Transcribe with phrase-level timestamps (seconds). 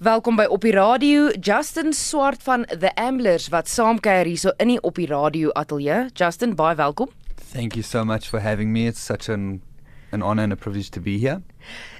[0.00, 1.26] Welkom by Op die Radio.
[1.44, 6.06] Justin Swart van The Amblers wat saamkuier hierso in die Op die Radio ateljee.
[6.16, 7.10] Justin, baie welkom.
[7.52, 8.86] Thank you so much for having me.
[8.88, 9.60] It's such an
[10.10, 11.42] an honor and a privilege to be here.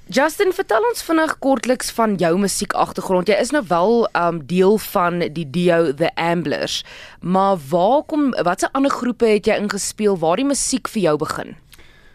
[0.09, 3.29] Justin, vertel ons vinnig kortliks van jou musiekagtergrond.
[3.29, 6.79] Jy is nou wel um deel van die duo The Amblers,
[7.21, 11.53] maar waar kom watse ander groepe het jy ingespeel waar die musiek vir jou begin?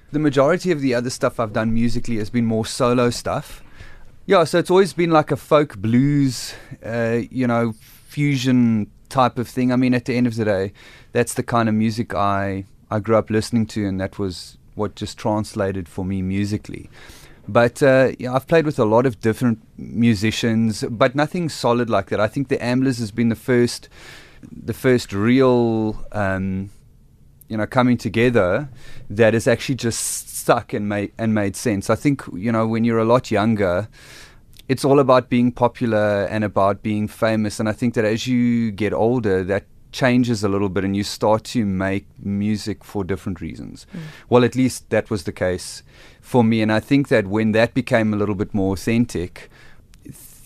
[0.10, 3.62] The majority of the other stuff I've done musically has been more solo stuff.
[4.28, 7.74] Yeah, so it's always been like a folk blues, uh, you know,
[8.08, 9.72] fusion type of thing.
[9.72, 10.74] I mean, at the end of the day,
[11.12, 14.96] that's the kind of music I I grew up listening to, and that was what
[14.96, 16.90] just translated for me musically.
[17.48, 22.08] But uh, yeah, I've played with a lot of different musicians, but nothing solid like
[22.08, 22.20] that.
[22.20, 23.90] I think the Amblers has been the first,
[24.52, 26.72] the first real, um,
[27.48, 28.70] you know, coming together
[29.08, 31.90] that has actually just stuck and made and made sense.
[31.90, 33.88] I think you know when you're a lot younger,
[34.68, 37.60] it's all about being popular and about being famous.
[37.60, 41.04] And I think that as you get older, that changes a little bit and you
[41.04, 43.88] start to make music for different reasons.
[43.94, 44.00] Mm.
[44.30, 45.84] Well, at least that was the case
[46.20, 46.62] for me.
[46.62, 49.50] And I think that when that became a little bit more authentic,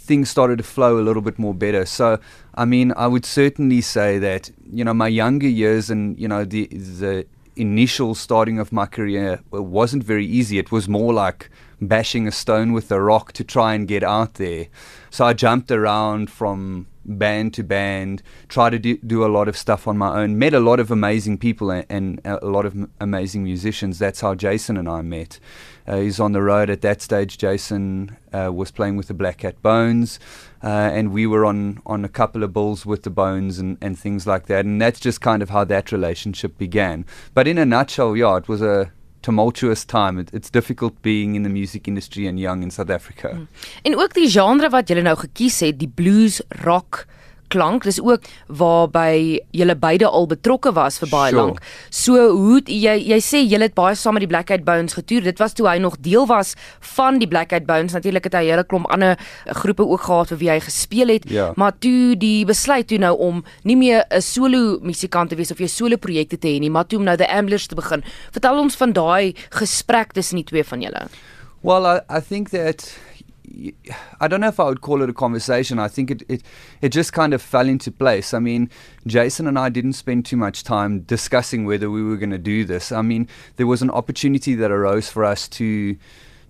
[0.09, 1.85] things started to flow a little bit more better.
[1.85, 2.19] So,
[2.55, 6.45] I mean, I would certainly say that, you know, my younger years and, you know,
[6.45, 10.59] the, the initial starting of my career wasn't very easy.
[10.59, 11.49] It was more like
[11.81, 14.67] bashing a stone with a rock to try and get out there.
[15.09, 19.57] So I jumped around from band to band, tried to do, do, a lot of
[19.57, 22.73] stuff on my own, met a lot of amazing people and, and a lot of
[22.73, 23.97] m- amazing musicians.
[23.99, 25.39] That's how Jason and I met.
[25.87, 27.37] Uh, he's on the road at that stage.
[27.37, 30.19] Jason uh, was playing with the Black Cat Bones,
[30.63, 33.97] uh, and we were on, on a couple of bills with the Bones and, and
[33.97, 34.65] things like that.
[34.65, 37.05] And that's just kind of how that relationship began.
[37.33, 38.91] But in a nutshell, yeah, it was a
[39.21, 40.19] tumultuous time.
[40.19, 43.33] It, it's difficult being in the music industry and young in South Africa.
[43.33, 43.47] Mm.
[43.81, 47.05] En ook die genre wat jy nou gekies het, die blues rock
[47.49, 47.83] klank.
[47.83, 51.41] Dis ook waarby julle beide al betrokke was vir baie sure.
[51.41, 51.61] lank.
[51.89, 55.25] So hoe jy jy sê julle het baie saam met die Black Eyed Bones getoer.
[55.27, 56.55] Dit was toe hy nog deel was
[56.95, 57.93] van die Black Eyed Bones.
[57.97, 61.29] Natuurlik het hy 'n hele klomp ander groepe ook gehad vir wie hy gespeel het.
[61.29, 61.51] Ja.
[61.55, 65.59] Maar toe die besluit toe nou om nie meer 'n solo musikant te wees of
[65.59, 68.03] jy solo projekte te hê nie, maar toe om nou the Amblers te begin.
[68.31, 71.07] Vertel ons van daai gesprek tussen die twee van julle.
[71.61, 72.97] Well, I I think that
[74.19, 75.79] I don't know if I would call it a conversation.
[75.79, 76.43] I think it, it
[76.81, 78.33] it just kind of fell into place.
[78.33, 78.69] I mean,
[79.07, 82.65] Jason and I didn't spend too much time discussing whether we were going to do
[82.65, 82.91] this.
[82.91, 85.97] I mean, there was an opportunity that arose for us to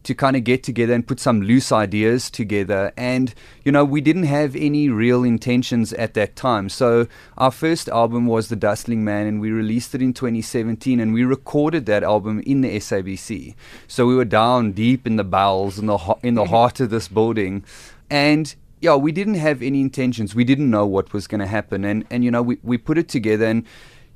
[0.09, 2.92] to kind of get together and put some loose ideas together.
[2.97, 3.31] And,
[3.64, 6.68] you know, we didn't have any real intentions at that time.
[6.68, 11.14] So our first album was The Dustling Man, and we released it in 2017, and
[11.14, 13.53] we recorded that album in the SABC.
[13.88, 17.08] So we were down deep in the bowels, in the, in the heart of this
[17.08, 17.64] building.
[18.09, 20.34] And yeah, we didn't have any intentions.
[20.34, 21.86] We didn't know what was going to happen.
[21.86, 23.64] And, and, you know, we, we put it together and,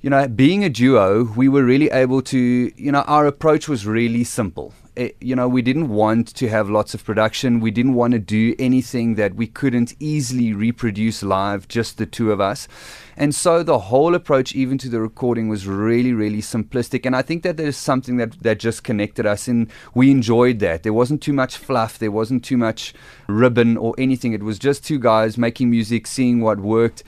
[0.02, 2.38] you know, being a duo, we were really able to,
[2.76, 6.70] you know, our approach was really simple eh, you know, we didn't want to have
[6.70, 7.60] lots of production.
[7.60, 12.32] We didn't want to do anything that we couldn't easily reproduce live, just the two
[12.32, 12.68] of us.
[13.16, 17.06] And so the whole approach, even to the recording, was really, really simplistic.
[17.06, 20.84] And I think that there's something that, that just connected us, and we enjoyed that.
[20.84, 22.94] There wasn't too much fluff, there wasn't too much
[23.28, 24.34] ribbon or anything.
[24.34, 27.04] It was just two guys making music, seeing what worked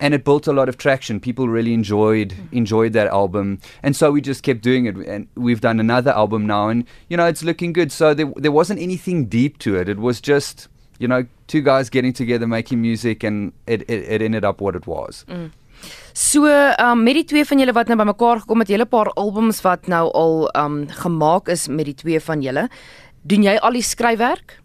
[0.00, 1.20] and it built a lot of traction.
[1.20, 4.96] People really enjoyed enjoyed that album, and so we just kept doing it.
[4.96, 7.92] And we've done another album now, and you know it's looking good.
[7.92, 9.88] So there there wasn't anything deep to it.
[9.88, 14.22] It was just you know two guys getting together making music, and it it, it
[14.22, 15.24] ended up what it was.
[15.28, 15.50] Mm.
[16.12, 16.46] So,
[16.82, 19.86] um met die twee van julle wat nou bymekaar gekom het, hele paar albums wat
[19.86, 22.66] nou al um gemaak is met die twee van julle.
[23.22, 24.58] Doen jy al die skryfwerk?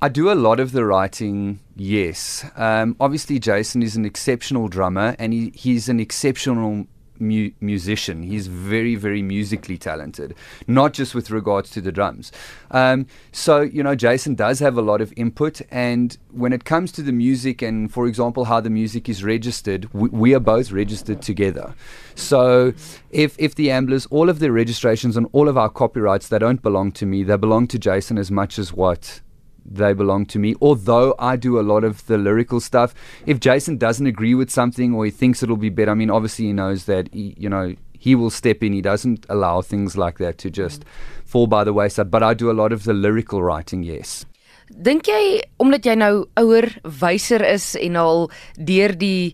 [0.00, 2.48] I do a lot of the writing, yes.
[2.54, 6.86] Um, obviously, Jason is an exceptional drummer and he, he's an exceptional
[7.18, 8.22] mu- musician.
[8.22, 10.36] He's very, very musically talented,
[10.68, 12.30] not just with regards to the drums.
[12.70, 15.62] Um, so, you know, Jason does have a lot of input.
[15.68, 19.92] And when it comes to the music and, for example, how the music is registered,
[19.92, 21.74] we, we are both registered together.
[22.14, 22.72] So,
[23.10, 26.62] if, if the Amblers, all of the registrations and all of our copyrights, they don't
[26.62, 29.22] belong to me, they belong to Jason as much as what
[29.70, 30.54] they belong to me.
[30.60, 32.94] Although I do a lot of the lyrical stuff.
[33.26, 36.46] If Jason doesn't agree with something or he thinks it'll be better, I mean, obviously
[36.46, 38.72] he knows that, he, you know, he will step in.
[38.72, 40.86] He doesn't allow things like that to just mm.
[41.24, 42.10] fall by the wayside.
[42.10, 44.24] But I do a lot of the lyrical writing, yes.
[44.68, 49.32] Dink jy omdat jy nou ouer, wyser is en al deur die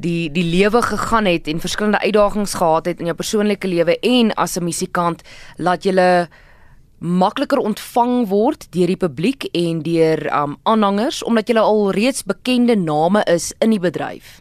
[0.00, 4.32] die die lewe gegaan het en verskillende uitdagings gehad het in jou persoonlike lewe en
[4.40, 5.22] as 'n musikant
[5.58, 5.92] laat jy
[7.00, 12.76] makliker ontvang word deur die publiek en deur um aanhangers omdat jy al reeds bekende
[12.76, 14.40] name is in die bedryf?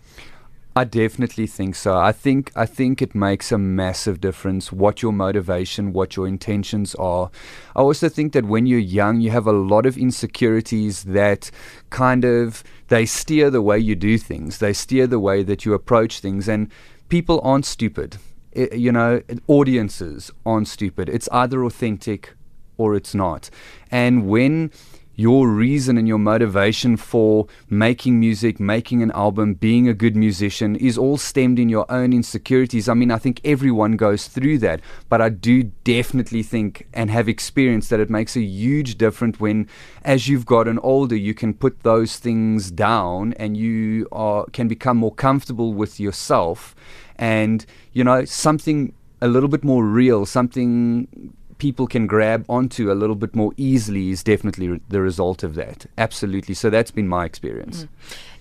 [0.76, 1.98] I definitely think so.
[1.98, 6.96] I think I think it makes a massive difference what your motivation, what your intentions
[6.96, 7.32] are.
[7.76, 11.52] I also think that when you're young, you have a lot of insecurities that
[11.90, 14.60] kind of they steer the way you do things.
[14.60, 16.72] They steer the way that you approach things and
[17.10, 18.18] people aren't stupid.
[18.52, 21.10] It, you know, audiences aren't stupid.
[21.10, 22.36] It's either authentic
[22.80, 23.52] or it's not.
[23.92, 24.72] And when
[25.20, 30.78] your reason and your motivation for making music, making an album, being a good musician
[30.78, 32.88] is all stemmed in your own insecurities.
[32.88, 34.80] I mean, I think everyone goes through that,
[35.10, 39.68] but I do definitely think and have experienced that it makes a huge difference when,
[40.06, 44.96] as you've gotten older, you can put those things down and you are, can become
[44.96, 46.78] more comfortable with yourself
[47.18, 52.96] and, you know, something a little bit more real, something people can grab onto a
[52.96, 55.86] little bit more easily is definitely re- the result of that.
[55.98, 56.56] Absolutely.
[56.56, 57.84] So that's been my experience.
[57.84, 57.90] Mm.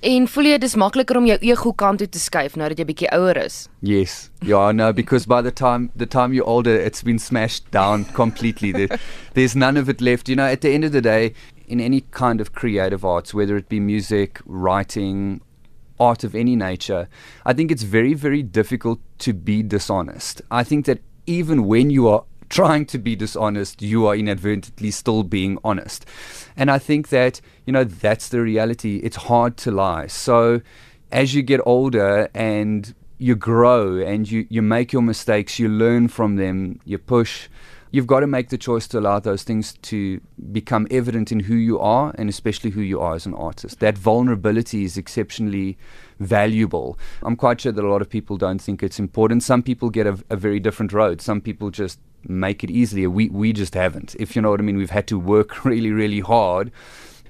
[0.01, 2.87] En voel jy dis makliker om jou ego kant toe te skuif nou dat jy
[2.87, 3.57] bietjie ouer is?
[3.83, 4.31] Yes.
[4.47, 8.71] Yeah, no because by the time the time you're older it's been smashed down completely.
[8.73, 9.01] there,
[9.35, 10.29] there's none of it left.
[10.29, 11.35] You know, at the end of the day
[11.67, 15.41] in any kind of creative arts whether it be music, writing,
[15.99, 17.09] art of any nature,
[17.45, 20.43] I think it's very very difficult to be dishonest.
[20.49, 25.23] I think that even when you are trying to be dishonest, you are inadvertently still
[25.23, 26.07] being honest.
[26.57, 29.01] And I think that, you know, that's the reality.
[29.03, 30.07] It's hard to lie.
[30.07, 30.61] So
[31.13, 36.09] as you get older and you grow and you, you make your mistakes, you learn
[36.09, 37.49] from them, you push.
[37.91, 40.21] You've got to make the choice to allow those things to
[40.53, 43.81] become evident in who you are and especially who you are as an artist.
[43.81, 45.79] That vulnerability is exceptionally
[46.21, 46.99] valuable.
[47.23, 49.43] I'm quite sure that a lot of people don't think it's important.
[49.43, 51.23] Some people get a, a very different road.
[51.23, 53.11] Some people just make it easier.
[53.11, 54.17] We we just haven't.
[54.19, 56.73] If you know what I mean, we've had to work really really hard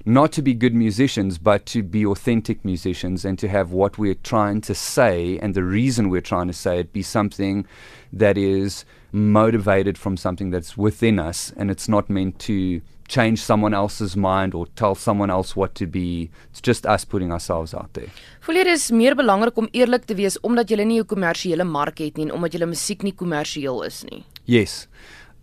[0.05, 4.15] not to be good musicians, but to be authentic musicians and to have what we're
[4.15, 7.65] trying to say and the reason we're trying to say it be something
[8.11, 13.73] that is motivated from something that's within us and it's not meant to change someone
[13.73, 16.29] else's mind or tell someone else what to be.
[16.51, 18.09] It's just us putting ourselves out there.
[18.45, 21.97] Voel jy dis meer belangrik om eerlik te wees omdat jy nie 'n kommersiële mark
[21.99, 24.23] het nie en omdat jy musiek nie kommersieel is nie?
[24.49, 24.87] Yes.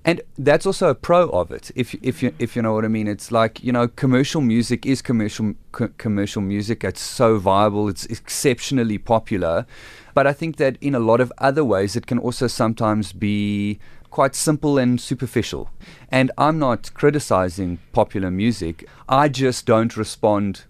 [0.04, 2.88] And that's also a pro of it, if if you if you know what I
[2.88, 3.06] mean.
[3.06, 6.82] It's like you know, commercial music is commercial co- commercial music.
[6.82, 7.88] It's so viable.
[7.88, 9.64] It's exceptionally popular,
[10.12, 13.78] but I think that in a lot of other ways, it can also sometimes be
[14.10, 15.70] quite simple and superficial.
[16.10, 18.88] And I'm not criticizing popular music.
[19.08, 20.64] I just don't respond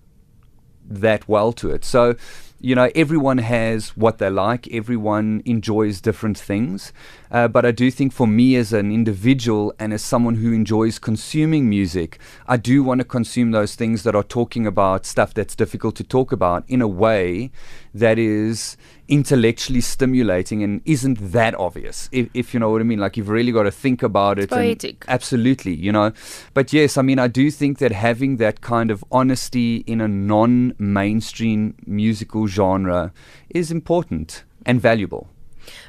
[0.89, 1.85] that well to it.
[1.85, 2.17] So,
[2.61, 6.93] you know, everyone has what they like, everyone enjoys different things.
[7.31, 10.99] Uh, but I do think for me as an individual and as someone who enjoys
[10.99, 15.55] consuming music, I do want to consume those things that are talking about stuff that's
[15.55, 17.51] difficult to talk about in a way
[17.99, 18.77] that is
[19.09, 22.99] intellectually stimulating and isn't that obvious if, if you know what i mean.
[22.99, 25.05] Like you've really got to think about it poetic.
[25.09, 26.13] absolutely you know?
[26.55, 30.09] But yes i mean i do think that having that kind of honesty in a
[30.09, 33.13] non-mainstream musical genre
[33.51, 35.29] is important and valuable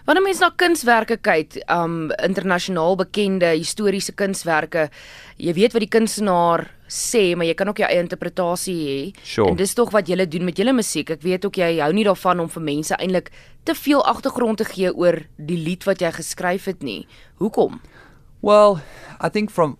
[0.07, 4.87] Wanneer mens na kunswerke kyk, um internasionaal bekende historiese kunswerke,
[5.37, 8.99] jy weet wat die kunstenaar sê, maar jy kan ook jou eie interpretasie hê.
[9.23, 9.51] Sure.
[9.51, 11.11] En dis tog wat jy doen met jou musiek.
[11.11, 13.31] Ek weet ook jy hou nie daarvan om vir mense eintlik
[13.67, 17.05] te veel agtergrond te gee oor die lied wat jy geskryf het nie.
[17.43, 17.81] Hoekom?
[18.41, 18.79] Well,
[19.19, 19.77] I think from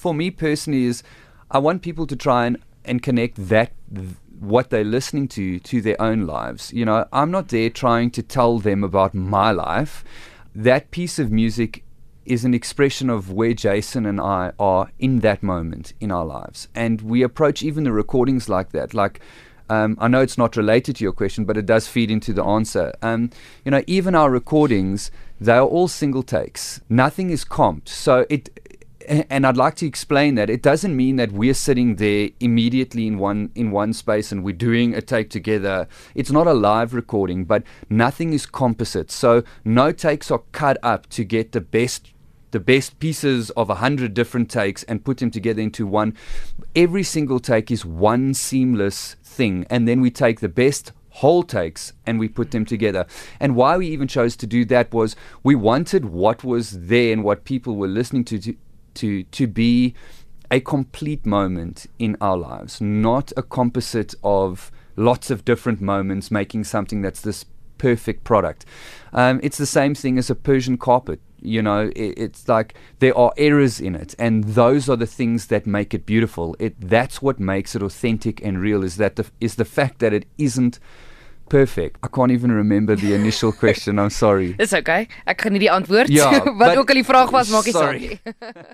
[0.00, 1.02] for me personally is
[1.50, 3.72] I want people to try and and connect that
[4.40, 6.72] what they're listening to to their own lives.
[6.72, 10.02] You know, I'm not there trying to tell them about my life.
[10.54, 11.84] That piece of music
[12.24, 16.68] is an expression of where Jason and I are in that moment in our lives.
[16.74, 18.94] And we approach even the recordings like that.
[18.94, 19.20] Like,
[19.68, 22.44] um, I know it's not related to your question, but it does feed into the
[22.44, 22.92] answer.
[23.02, 23.30] Um,
[23.64, 26.80] you know, even our recordings, they are all single takes.
[26.88, 27.88] Nothing is comped.
[27.88, 28.50] So it
[29.10, 33.18] and I'd like to explain that it doesn't mean that we're sitting there immediately in
[33.18, 35.88] one in one space and we're doing a take together.
[36.14, 39.10] It's not a live recording, but nothing is composite.
[39.10, 42.12] So no takes are cut up to get the best
[42.52, 46.16] the best pieces of a hundred different takes and put them together into one.
[46.76, 51.92] Every single take is one seamless thing, and then we take the best whole takes
[52.06, 53.06] and we put them together.
[53.40, 57.24] And why we even chose to do that was we wanted what was there and
[57.24, 58.56] what people were listening to to,
[58.94, 59.94] to, to be
[60.50, 66.64] a complete moment in our lives, not a composite of lots of different moments making
[66.64, 67.44] something that's this
[67.78, 68.66] perfect product.
[69.12, 71.20] Um, it's the same thing as a Persian carpet.
[71.40, 75.46] You know, it, it's like there are errors in it, and those are the things
[75.46, 76.54] that make it beautiful.
[76.58, 78.84] It that's what makes it authentic and real.
[78.84, 80.78] Is that the is the fact that it isn't
[81.50, 81.98] perfect.
[82.02, 83.98] I can't even remember the initial question.
[83.98, 84.54] I'm sorry.
[84.62, 85.08] Dis okay.
[85.28, 86.30] Ek gaan nie die antwoord Ja,
[86.62, 88.20] wat ook al die vraag was, maak nie saak sorry.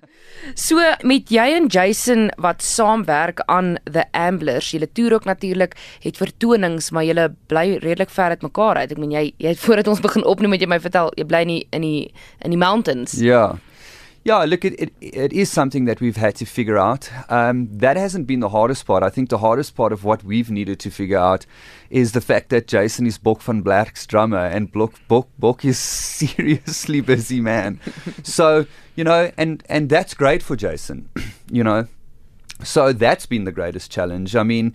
[0.69, 6.21] so met jy en Jason wat saamwerk aan The Amblers, julle toer ook natuurlik, het
[6.21, 8.93] vertonings, maar julle bly redelik ver uit mekaar uit.
[8.93, 11.47] Ek meen jy jy het voordat ons begin opneem het jy my vertel, jy bly
[11.49, 12.03] nie in die
[12.45, 13.17] in die mountains.
[13.17, 13.57] Yeah.
[14.27, 17.09] Yeah, look, it, it, it is something that we've had to figure out.
[17.31, 19.05] Um, that hasn't been the hardest part.
[19.05, 21.47] I think the hardest part of what we've needed to figure out
[21.91, 25.79] is the fact that Jason is Bok van Blerk's drummer and Bok, Bok, Bok is
[26.19, 27.79] seriously busy man.
[28.25, 28.67] so,
[28.97, 31.09] you know, and, and that's great for Jason,
[31.49, 31.87] you know.
[32.65, 34.35] So that's been the greatest challenge.
[34.35, 34.75] I mean,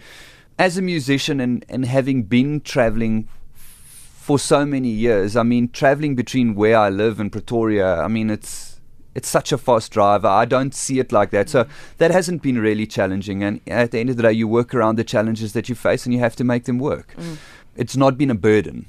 [0.57, 6.15] as a musician and, and having been traveling for so many years, I mean, traveling
[6.15, 8.70] between where I live and Pretoria, I mean, it's
[9.15, 10.27] it's such a fast driver.
[10.27, 11.49] I don't see it like that.
[11.49, 11.69] So mm.
[11.97, 13.43] that hasn't been really challenging.
[13.43, 16.05] And at the end of the day, you work around the challenges that you face
[16.05, 17.15] and you have to make them work.
[17.17, 17.37] Mm.
[17.75, 18.85] It's not been a burden.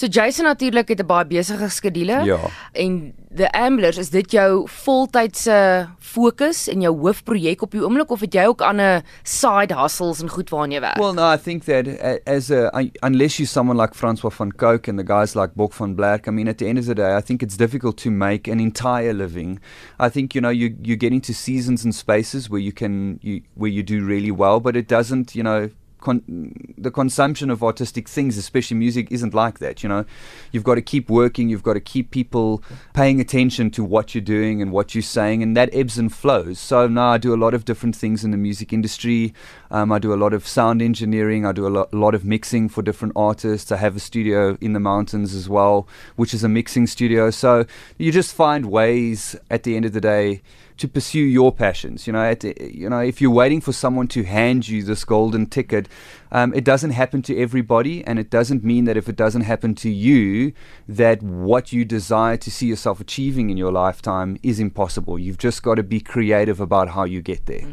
[0.00, 2.38] So Jason natuurlik het 'n baie besige skedule Ja.
[2.72, 8.20] en The Amblers, is dit jou voltydse fokus en jou hoofprojek op die oomblik of
[8.20, 10.96] het jy ook ander side hustles en goed waaraan jy werk?
[10.96, 12.70] Well, no, I think that a- as a
[13.02, 16.30] unless you're someone like Francois van Coke and the guys like Bok van Black, I
[16.30, 19.12] mean, at the end of the day, I think it's difficult to make an entire
[19.12, 19.60] living.
[19.98, 23.40] I think you know you you get into seasons and spaces where you can you
[23.54, 25.68] where you do really well, but it doesn't you know.
[26.00, 29.82] Con- the consumption of artistic things, especially music, isn't like that.
[29.82, 30.04] You know,
[30.52, 31.48] you've got to keep working.
[31.48, 32.62] You've got to keep people
[32.94, 36.58] paying attention to what you're doing and what you're saying, and that ebbs and flows.
[36.58, 39.34] So now I do a lot of different things in the music industry.
[39.70, 41.46] Um, I do a lot of sound engineering.
[41.46, 43.70] I do a lot, a lot of mixing for different artists.
[43.70, 47.30] I have a studio in the mountains as well, which is a mixing studio.
[47.30, 47.64] So
[47.98, 50.42] you just find ways at the end of the day
[50.80, 52.06] to pursue your passions.
[52.06, 55.46] You know, at you know, if you're waiting for someone to hand you this golden
[55.46, 55.88] ticket,
[56.32, 59.74] um, it doesn't happen to everybody, and it doesn't mean that if it doesn't happen
[59.76, 60.52] to you,
[60.88, 65.18] that what you desire to see yourself achieving in your lifetime is impossible.
[65.18, 67.66] You've just got to be creative about how you get there.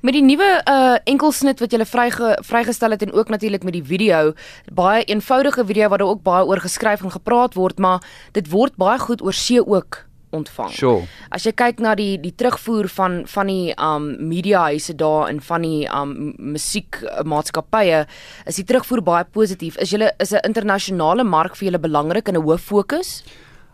[0.00, 3.84] Met die nuwe uh enkelsnit wat jy vryge, vrygestel het en ook natuurlik met die
[3.84, 4.32] video,
[4.72, 8.02] baie eenvoudige video wat daar ook baie oor geskryf en gepraat word, maar
[8.32, 10.70] dit word baie goed oor see ook ontvang.
[10.70, 11.06] Sure.
[11.34, 15.66] As jy kyk na die die terugvoer van van die um mediahuise daar en van
[15.66, 16.14] die um
[16.54, 18.04] musiekmaatskappye,
[18.46, 19.76] is die terugvoer baie positief.
[19.78, 23.22] Is julle is 'n internasionale mark vir julle belangrik en 'n hoof fokus?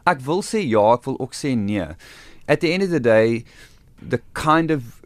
[0.06, 1.86] Ek wil sê ja, ek wil ook sê nee.
[2.46, 3.44] At the end of the day,
[4.08, 5.00] the kind of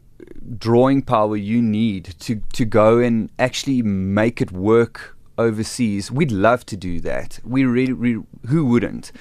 [0.59, 6.67] drawing power you need to to go and actually make it work overseas, we'd love
[6.67, 7.39] to do that.
[7.45, 9.13] We really, really who wouldn't?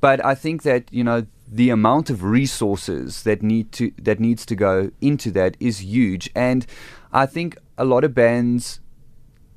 [0.00, 4.44] But I think that, you know, the amount of resources that need to that needs
[4.46, 6.66] to go into that is huge and
[7.12, 8.80] I think a lot of bands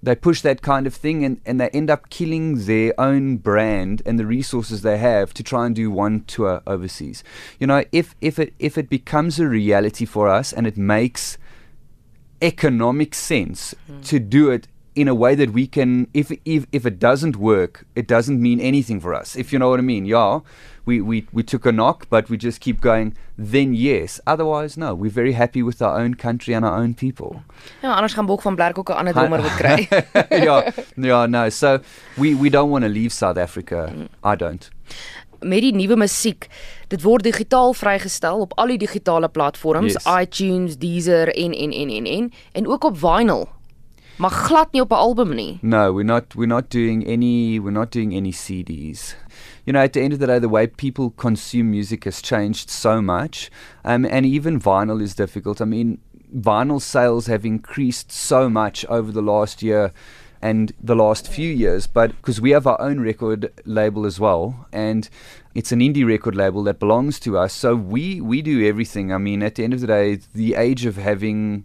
[0.01, 4.01] they push that kind of thing and, and they end up killing their own brand
[4.05, 7.23] and the resources they have to try and do one tour overseas.
[7.59, 11.37] You know, if if it if it becomes a reality for us and it makes
[12.41, 13.99] economic sense hmm.
[14.01, 14.67] to do it
[15.01, 18.59] in a way that we can if if if it doesn't work, it doesn't mean
[18.59, 19.35] anything for us.
[19.35, 20.05] If you know what I mean.
[20.05, 20.39] Yeah.
[20.85, 24.19] We, we, we took a knock, but we just keep going, then yes.
[24.25, 24.95] Otherwise, no.
[24.95, 27.43] We're very happy with our own country and our own people.
[27.81, 29.87] Ja, anders gaan Bok van Blerk ook 'n ander drummer moet kry.
[30.31, 30.71] yeah,
[31.09, 31.49] yeah, no.
[31.49, 31.79] So
[32.17, 33.91] we, we don't want to leave South Africa.
[34.23, 34.69] I don't.
[35.41, 36.47] met die nuwe musiek.
[36.87, 40.05] Dit word digitaal vrygestel op al die digitale platforms, Yes.
[40.21, 43.47] iTunes, Deezer en en en en en en ook op vinyl.
[44.19, 45.57] Maar glad nie op 'n album nie.
[45.61, 46.35] No, we're not.
[46.35, 47.59] We're not doing any.
[47.59, 49.15] We're not doing any CDs.
[49.65, 52.69] You know, at the end of the day, the way people consume music has changed
[52.69, 53.49] so much,
[53.85, 55.61] um, and even vinyl is difficult.
[55.61, 55.99] I mean,
[56.37, 59.93] vinyl sales have increased so much over the last year
[60.41, 64.67] and the last few years, but because we have our own record label as well,
[64.73, 65.09] and
[65.55, 69.13] it's an indie record label that belongs to us, so we we do everything.
[69.13, 71.63] I mean, at the end of the day, the age of having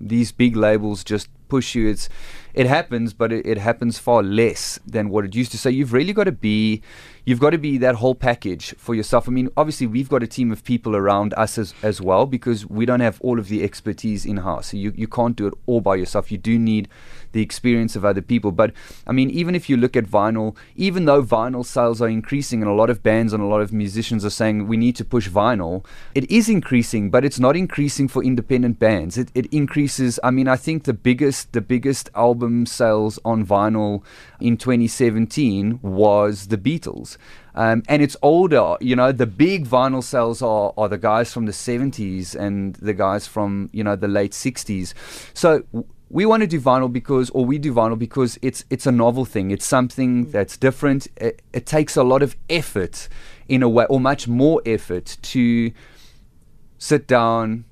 [0.00, 1.88] these big labels just push you.
[1.88, 2.08] It's
[2.54, 5.58] it happens, but it, it happens far less than what it used to.
[5.58, 6.82] So you've really got to be,
[7.24, 9.28] you've got to be that whole package for yourself.
[9.28, 12.64] I mean, obviously we've got a team of people around us as, as well because
[12.64, 14.68] we don't have all of the expertise in house.
[14.68, 16.30] So you you can't do it all by yourself.
[16.30, 16.88] You do need
[17.32, 18.52] the experience of other people.
[18.52, 18.72] But
[19.04, 22.70] I mean, even if you look at vinyl, even though vinyl sales are increasing and
[22.70, 25.28] a lot of bands and a lot of musicians are saying we need to push
[25.28, 25.84] vinyl,
[26.14, 29.18] it is increasing, but it's not increasing for independent bands.
[29.18, 33.44] It, it increases, I mean, I think the biggest biggest the biggest album sales on
[33.44, 34.02] vinyl
[34.40, 37.16] in 2017 was the Beatles.
[37.56, 41.46] Um, and it's older, you know, the big vinyl sales are, are the guys from
[41.46, 44.92] the 70s and the guys from, you know, the late 60s.
[45.34, 45.62] So
[46.10, 49.24] we want to do vinyl because, or we do vinyl because it's it's a novel
[49.24, 49.50] thing.
[49.50, 51.08] It's something that's different.
[51.16, 53.08] It, it takes a lot of effort,
[53.48, 55.72] in a way, or much more effort to
[56.78, 57.64] sit down,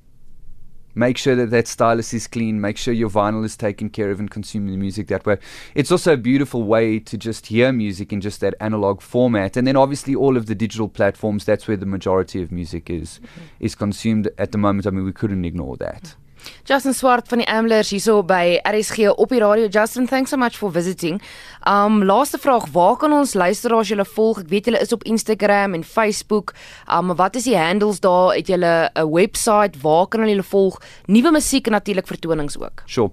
[0.95, 4.19] make sure that that stylus is clean, make sure your vinyl is taken care of,
[4.19, 5.37] and consume the music that way.
[5.75, 9.67] It's also a beautiful way to just hear music in just that analog format, and
[9.67, 11.45] then obviously all of the digital platforms.
[11.45, 13.41] That's where the majority of music is mm-hmm.
[13.59, 14.87] is consumed at the moment.
[14.87, 16.15] I mean, we couldn't ignore that.
[16.63, 19.67] Justin Swart van die Amblers hierso by RSG op die radio.
[19.67, 21.21] Justin, thanks so much for visiting.
[21.67, 24.43] Um laaste vraag, waar kan ons luisteraars julle volg?
[24.43, 26.53] Ek weet julle is op Instagram en Facebook.
[26.87, 28.35] Um wat is die handles daar?
[28.35, 29.81] Het julle 'n webwerf?
[29.81, 30.81] Waar kan hulle julle volg?
[31.05, 32.83] Nuwe musiek en natuurlik vertonings ook.
[32.85, 33.11] Sure.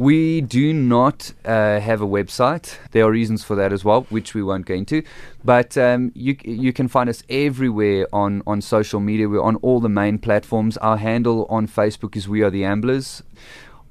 [0.00, 2.78] We do not uh, have a website.
[2.92, 5.02] There are reasons for that as well, which we won't go into.
[5.44, 9.28] But um, you you can find us everywhere on on social media.
[9.28, 10.76] We're on all the main platforms.
[10.78, 13.22] Our handle on Facebook is We Are the Amblers.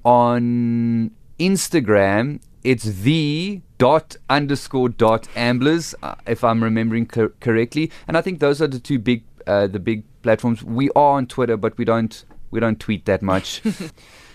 [0.05, 7.91] On Instagram, it's the dot underscore dot amblers, uh, if I'm remembering cor- correctly.
[8.07, 10.63] And I think those are the two big uh, the big platforms.
[10.63, 13.61] We are on Twitter, but we don't we don't tweet that much.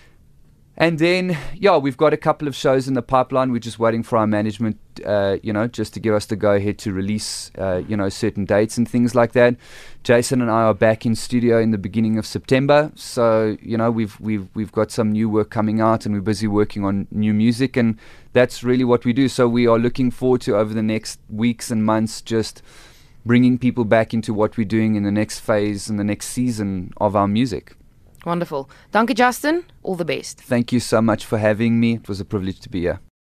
[0.77, 3.53] And then, yeah, we've got a couple of shows in the pipeline.
[3.53, 6.51] We're just waiting for our management, uh, you know, just to give us the go
[6.51, 9.55] ahead to release, uh, you know, certain dates and things like that.
[10.03, 13.89] Jason and I are back in studio in the beginning of September, so you know
[13.89, 17.33] we've we've we've got some new work coming out, and we're busy working on new
[17.33, 17.97] music, and
[18.33, 19.27] that's really what we do.
[19.27, 22.61] So we are looking forward to over the next weeks and months just
[23.25, 26.93] bringing people back into what we're doing in the next phase and the next season
[26.97, 27.75] of our music.
[28.25, 28.69] Wonderful.
[28.91, 29.63] Dankie Justin.
[29.83, 30.41] All the best.
[30.41, 31.95] Thank you so much for having me.
[31.95, 32.99] It was a privilege to be here.